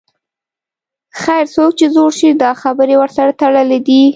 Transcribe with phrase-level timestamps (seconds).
[1.21, 4.01] خیر، څوک چې زوړ شي دا خبرې ورسره تړلې دي.